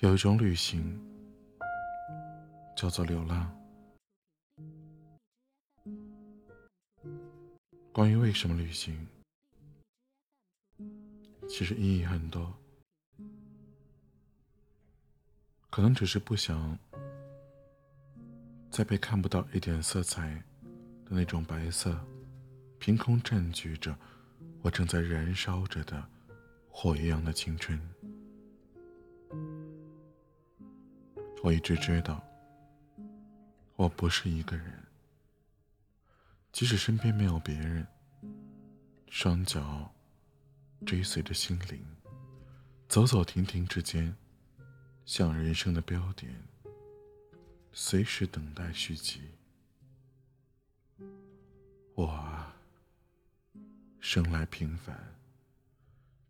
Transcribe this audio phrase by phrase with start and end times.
[0.00, 1.00] 有一种旅行
[2.76, 3.50] 叫做流浪。
[7.94, 9.08] 关于为什么旅行，
[11.48, 12.52] 其实意义很多，
[15.70, 16.78] 可能只是不想
[18.70, 20.28] 再被看不到一点色彩
[21.06, 21.98] 的那种白色，
[22.78, 23.96] 凭空占据着
[24.60, 26.06] 我正在燃烧着的
[26.68, 27.80] 火一样的青春。
[31.46, 32.20] 我一直知道，
[33.76, 34.82] 我不是一个人。
[36.50, 37.86] 即使身边没有别人，
[39.10, 39.94] 双脚
[40.84, 41.80] 追随着心灵，
[42.88, 44.16] 走走停停之间，
[45.04, 46.34] 像人生的标点，
[47.72, 49.20] 随时等待续集。
[51.94, 52.56] 我啊，
[54.00, 54.98] 生来平凡，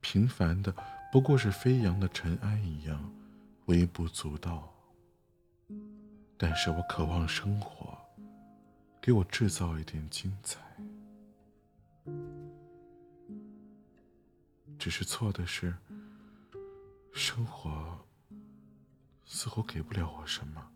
[0.03, 0.75] 平凡的
[1.11, 3.11] 不过是飞扬的尘埃一样，
[3.65, 4.76] 微不足道。
[6.39, 7.97] 但是我渴望生活，
[9.01, 10.61] 给我制造一点精彩。
[14.79, 15.75] 只是错的是，
[17.13, 17.99] 生活
[19.25, 20.71] 似乎给不了我什么，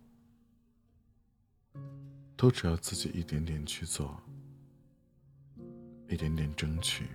[2.36, 4.19] 都只要自己一点点去做，
[6.08, 7.06] 一点点争取，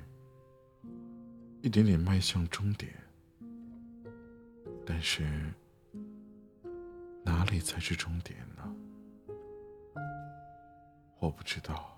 [1.63, 2.93] 一点点迈向终点。
[4.85, 5.51] 但是。
[7.25, 8.75] 哪里才是终点呢？
[11.17, 11.91] 我不知道。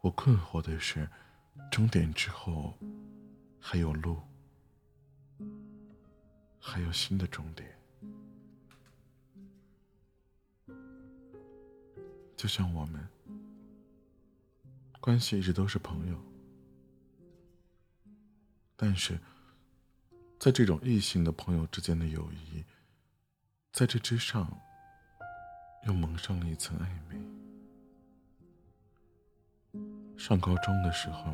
[0.00, 1.08] 我困惑的是，
[1.72, 2.72] 终点之后
[3.58, 4.20] 还有路，
[6.60, 7.76] 还有新的终点。
[12.36, 13.04] 就像我们
[15.00, 16.16] 关系一直都是朋友，
[18.76, 19.18] 但是
[20.38, 22.64] 在这种异性的朋友之间的友谊。
[23.76, 24.50] 在这之上，
[25.86, 27.20] 又蒙上了一层暧昧。
[30.16, 31.30] 上高中的时候，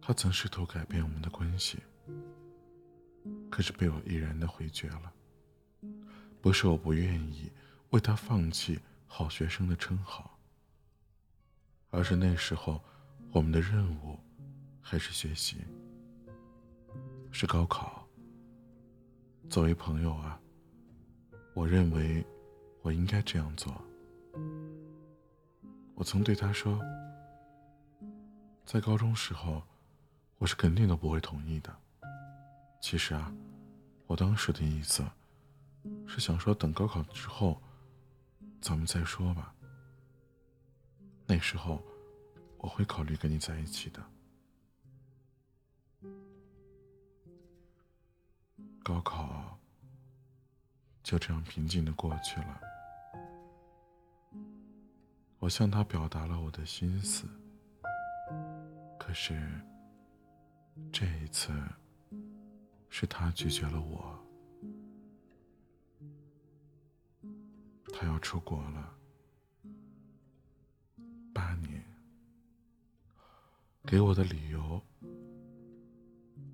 [0.00, 1.82] 他曾试图改变我们的关系，
[3.50, 5.12] 可是被我毅然的回绝了。
[6.40, 7.52] 不是我不愿意
[7.90, 10.38] 为他放弃好学生的称号，
[11.90, 12.82] 而是那时候
[13.32, 14.18] 我们的任务
[14.80, 15.58] 还是学习，
[17.30, 18.03] 是高考。
[19.48, 20.40] 作为朋友啊，
[21.54, 22.24] 我认为
[22.82, 23.72] 我应该这样做。
[25.94, 26.80] 我曾对他说，
[28.64, 29.62] 在高中时候，
[30.38, 31.72] 我是肯定都不会同意的。
[32.80, 33.32] 其实啊，
[34.06, 35.04] 我当时的意思
[36.06, 37.60] 是想说，等高考之后，
[38.60, 39.54] 咱们再说吧。
[41.26, 41.80] 那时候，
[42.58, 44.02] 我会考虑跟你在一起的。
[48.82, 49.58] 高考
[51.02, 52.60] 就这样平静的过去了。
[55.38, 57.26] 我向他表达了我的心思，
[58.98, 59.38] 可是
[60.90, 61.52] 这一次
[62.88, 64.18] 是他拒绝了我。
[67.92, 68.92] 他要出国了，
[71.32, 71.84] 八年，
[73.84, 74.82] 给我的理由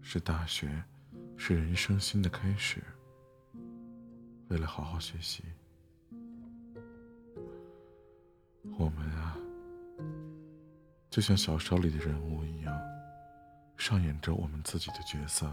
[0.02, 0.84] 是大学。
[1.42, 2.82] 是人生新的开始。
[4.48, 5.42] 为了好好学习，
[8.78, 9.38] 我们啊，
[11.08, 12.78] 就像小说里的人物一样，
[13.78, 15.50] 上演着我们自己的角色，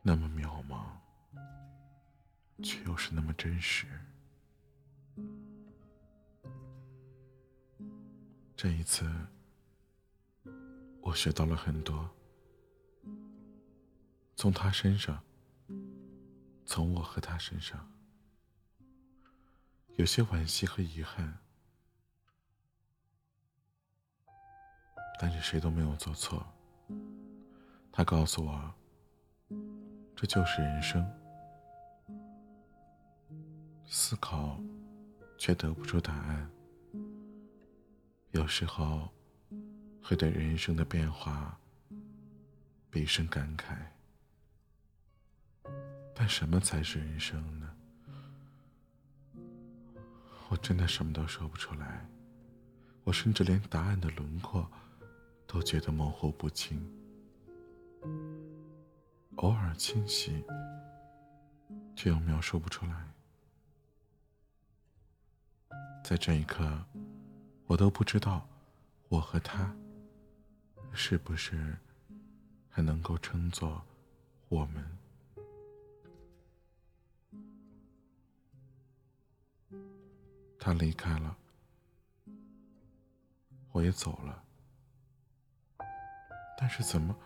[0.00, 0.86] 那么渺茫，
[2.62, 3.86] 却又是那么真实。
[8.56, 9.06] 这一次，
[11.02, 12.08] 我学到了很多。
[14.38, 15.20] 从他身上，
[16.64, 17.92] 从我和他身上，
[19.96, 21.36] 有些惋惜和遗憾，
[25.18, 26.46] 但是谁都没有做错。
[27.90, 28.74] 他告诉我，
[30.14, 31.04] 这就是人生，
[33.88, 34.56] 思考
[35.36, 36.48] 却得不出答案，
[38.30, 39.08] 有时候
[40.00, 41.58] 会对人生的变化
[42.88, 43.76] 倍生感慨。
[46.20, 47.72] 但什么才是人生呢？
[50.48, 52.04] 我真的什么都说不出来，
[53.04, 54.68] 我甚至连答案的轮廓
[55.46, 56.84] 都觉得模糊不清，
[59.36, 60.44] 偶尔清晰，
[61.94, 63.06] 却又描述不出来。
[66.02, 66.84] 在这一刻，
[67.66, 68.44] 我都不知道
[69.08, 69.72] 我和他
[70.92, 71.76] 是不是
[72.68, 73.80] 还能够称作
[74.48, 74.97] 我们。
[80.58, 81.36] 他离开了，
[83.72, 84.44] 我也走了，
[86.58, 87.16] 但是怎么，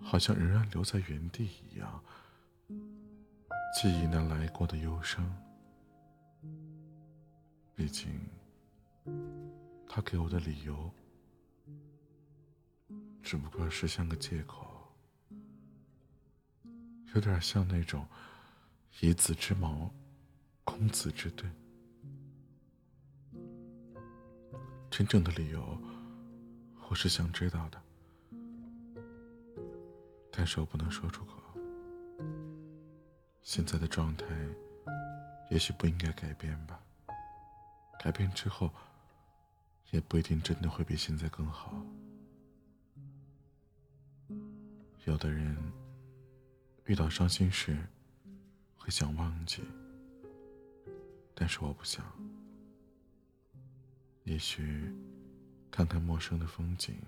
[0.00, 2.02] 好像仍然留在原地一样？
[3.78, 5.30] 记忆那来过的忧伤，
[7.74, 8.10] 毕竟，
[9.86, 10.90] 他给我的理由，
[13.22, 14.66] 只不过是像个借口，
[17.14, 18.08] 有点像那种
[19.00, 19.90] 以子之矛
[20.64, 21.54] 攻子之盾。
[24.96, 25.78] 真正的理由，
[26.88, 27.78] 我是想知道的，
[30.32, 31.34] 但是我不能说出口。
[33.42, 34.24] 现在的状态，
[35.50, 36.80] 也许不应该改变吧。
[37.98, 38.70] 改变之后，
[39.90, 41.74] 也不一定真的会比现在更好。
[45.04, 45.54] 有的人
[46.86, 47.76] 遇到伤心事，
[48.78, 49.62] 会想忘记，
[51.34, 52.02] 但是我不想。
[54.26, 54.92] 也许，
[55.70, 57.00] 看看陌生的风景，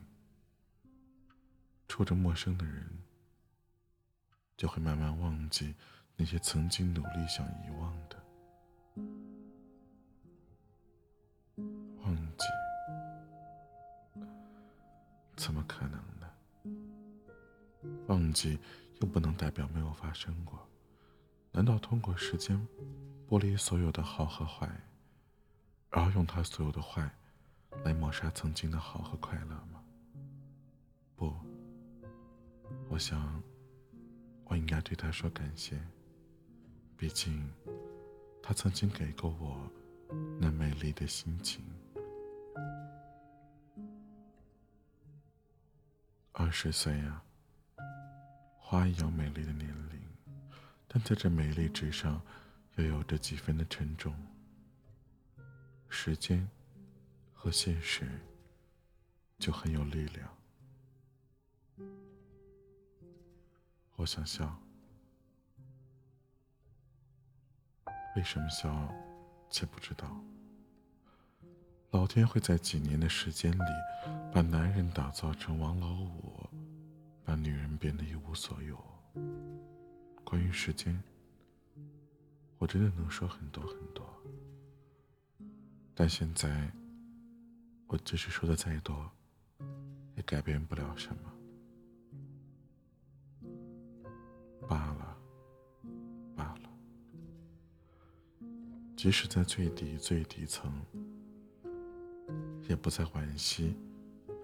[1.88, 2.88] 触着陌生的人，
[4.56, 5.75] 就会慢慢忘记
[6.15, 8.25] 那些曾经努力想遗忘的。
[12.03, 12.44] 忘记？
[15.35, 16.31] 怎么可能呢？
[18.06, 18.61] 忘记
[19.00, 20.65] 又不能代表没有发生过。
[21.50, 22.65] 难道通过时间
[23.29, 24.70] 剥离所有的好和坏？
[25.90, 27.11] 然后用他所有的坏，
[27.85, 29.82] 来抹杀曾经的好和快乐吗？
[31.17, 31.35] 不，
[32.88, 33.43] 我想，
[34.44, 35.81] 我应该对他说感谢。
[36.96, 37.50] 毕竟，
[38.43, 39.58] 他曾经给过我
[40.38, 41.64] 那美丽的心情。
[46.32, 47.23] 二十岁呀，
[48.56, 50.00] 花一样美丽的年龄，
[50.87, 52.20] 但在这美丽之上，
[52.76, 54.14] 又有着几分的沉重。
[55.88, 56.49] 时间
[57.32, 58.08] 和现实
[59.38, 60.29] 就很有力量。
[63.96, 64.56] 我想笑，
[68.14, 68.94] 为什么笑，
[69.50, 70.08] 却不知道。
[71.91, 73.64] 老天会在几年的时间里，
[74.32, 76.49] 把男人打造成王老五，
[77.25, 78.79] 把女人变得一无所有。
[80.23, 81.02] 关于时间，
[82.58, 84.07] 我真的能说很多很多。
[86.00, 86.71] 但现在，
[87.89, 89.11] 我即使说的再多，
[90.15, 91.33] 也改变不了什么。
[94.69, 95.19] 罢了，
[96.37, 96.71] 罢了。
[98.97, 100.73] 即使在最底最底层，
[102.69, 103.77] 也不再惋惜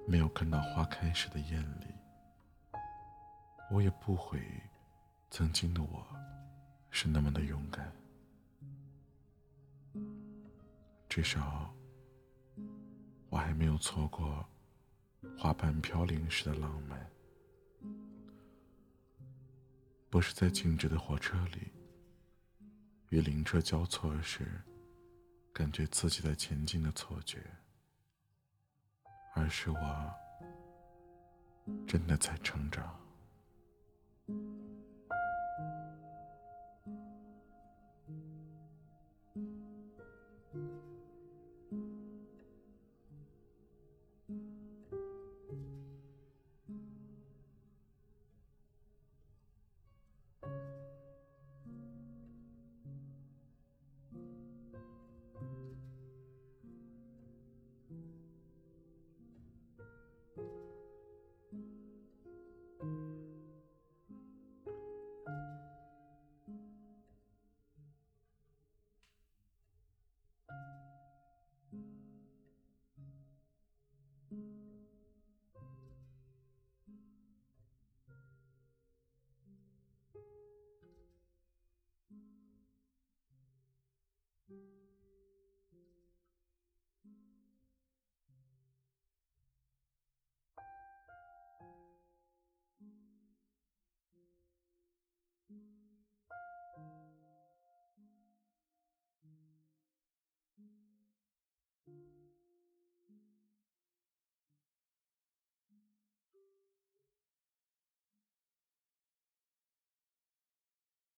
[0.08, 1.86] 没有看到花开时的艳丽。
[3.70, 4.42] 我也不悔
[5.30, 6.04] 曾经的我，
[6.90, 7.92] 是那么的勇敢。
[11.14, 11.72] 至少，
[13.28, 14.44] 我还没有错过
[15.38, 17.08] 花瓣飘零时的浪漫。
[20.10, 21.70] 不是在静止的火车里，
[23.10, 24.60] 与灵车交错时，
[25.52, 27.38] 感觉自己在前进的错觉，
[29.36, 30.14] 而是我
[31.86, 32.92] 真的在成长。